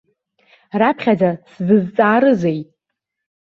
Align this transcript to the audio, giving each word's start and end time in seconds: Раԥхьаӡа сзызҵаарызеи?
Раԥхьаӡа 0.79 1.31
сзызҵаарызеи? 1.51 2.59